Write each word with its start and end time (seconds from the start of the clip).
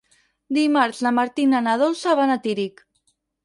Dimarts 0.57 1.03
na 1.07 1.11
Martina 1.19 1.61
i 1.61 1.67
na 1.67 1.77
Dolça 1.85 2.19
van 2.23 2.37
a 2.37 2.41
Tírig. 2.49 2.87